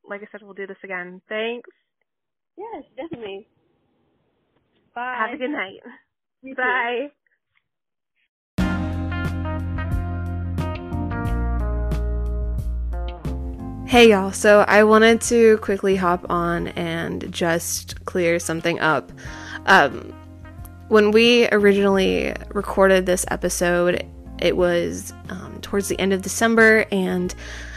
like 0.08 0.22
I 0.22 0.28
said, 0.30 0.42
we'll 0.42 0.54
do 0.54 0.66
this 0.66 0.76
again. 0.84 1.20
Thanks. 1.28 1.70
Yes, 2.56 2.84
definitely. 2.96 3.48
Bye. 4.94 5.16
Have 5.18 5.34
a 5.34 5.38
good 5.38 5.50
night. 5.50 5.80
You 6.42 6.54
too. 6.54 6.60
Bye. 6.60 7.08
Hey 13.86 14.10
y'all, 14.10 14.32
so 14.32 14.66
I 14.68 14.84
wanted 14.84 15.22
to 15.22 15.56
quickly 15.58 15.96
hop 15.96 16.26
on 16.28 16.68
and 16.68 17.32
just 17.32 18.04
clear 18.04 18.38
something 18.38 18.78
up. 18.80 19.10
Um, 19.64 20.12
when 20.88 21.10
we 21.10 21.48
originally 21.48 22.34
recorded 22.50 23.06
this 23.06 23.24
episode, 23.30 24.06
it 24.40 24.56
was 24.56 25.12
um, 25.28 25.58
towards 25.60 25.88
the 25.88 25.98
end 25.98 26.12
of 26.12 26.22
December, 26.22 26.86
and 26.90 27.34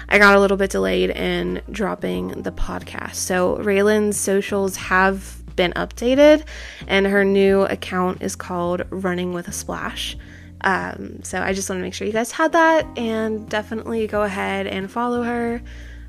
I 0.10 0.18
got 0.18 0.36
a 0.36 0.40
little 0.40 0.58
bit 0.58 0.72
delayed 0.72 1.10
in 1.10 1.62
dropping 1.72 2.30
the 2.44 2.52
podcast. 2.52 3.16
So 3.16 3.58
Raelynn's 3.58 4.18
socials 4.18 4.76
have 4.76 5.42
been 5.56 5.74
updated, 5.74 6.46
and 6.88 7.06
her 7.06 7.26
new 7.26 7.64
account 7.64 8.22
is 8.22 8.36
called 8.36 8.84
Running 8.90 9.34
with 9.34 9.48
a 9.48 9.52
Splash. 9.52 10.18
Um, 10.62 11.24
so 11.24 11.42
I 11.42 11.54
just 11.54 11.70
want 11.70 11.80
to 11.80 11.84
make 11.84 11.94
sure 11.94 12.06
you 12.06 12.14
guys 12.14 12.32
had 12.32 12.52
that, 12.54 12.86
and 12.98 13.50
definitely 13.50 14.08
go 14.08 14.22
ahead 14.24 14.68
and 14.68 14.90
follow 14.90 15.24
her. 15.24 15.62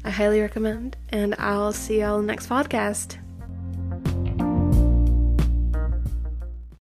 I 0.04 0.10
highly 0.10 0.40
recommend, 0.40 0.96
and 1.10 1.34
I'll 1.38 1.72
see 1.72 2.00
y'all 2.00 2.20
next 2.20 2.48
podcast. 2.48 3.21